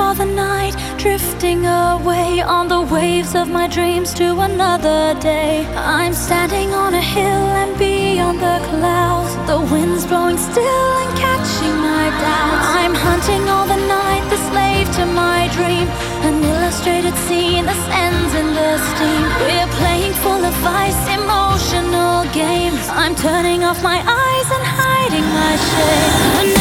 for 0.00 0.14
the 0.14 0.24
night, 0.24 0.74
drifting 0.96 1.60
away 1.66 2.40
on 2.40 2.64
the 2.74 2.82
waves 2.96 3.32
of 3.34 3.46
my 3.58 3.66
dreams 3.76 4.14
to 4.14 4.28
another 4.50 5.02
day. 5.20 5.66
I'm 6.00 6.14
standing 6.14 6.70
on 6.84 6.92
a 6.94 7.04
hill 7.16 7.46
and 7.60 7.72
beyond 7.78 8.38
the 8.48 8.58
clouds, 8.70 9.32
the 9.50 9.60
wind's 9.72 10.06
blowing 10.10 10.38
still 10.50 10.90
and 11.02 11.12
catching 11.24 11.76
my 11.90 12.06
doubts. 12.24 12.68
I'm 12.80 12.94
hunting 13.08 13.44
all 13.52 13.66
the 13.74 13.82
night, 13.98 14.24
the 14.32 14.40
slave 14.48 14.88
to 14.98 15.04
my 15.24 15.40
dream, 15.56 15.86
an 16.28 16.36
illustrated 16.52 17.16
scene 17.26 17.64
that 17.68 17.80
ends 18.04 18.32
in 18.40 18.48
the 18.60 18.72
steam. 18.90 19.24
We're 19.44 19.72
playing 19.80 20.14
full 20.24 20.42
of 20.50 20.54
vice, 20.70 21.02
emotional 21.20 22.24
games. 22.42 22.84
I'm 23.02 23.14
turning 23.26 23.60
off 23.68 23.82
my 23.82 23.98
eyes 24.26 24.48
and 24.56 24.64
hiding 24.80 25.26
my 25.40 25.54
shame. 25.68 26.59